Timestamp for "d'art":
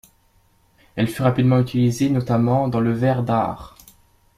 3.21-3.75